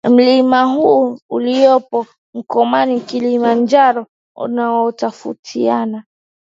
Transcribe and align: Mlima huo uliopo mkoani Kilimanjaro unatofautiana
Mlima 0.09 0.65
huo 0.65 1.19
uliopo 1.29 2.05
mkoani 2.33 2.99
Kilimanjaro 3.01 4.05
unatofautiana 4.35 6.03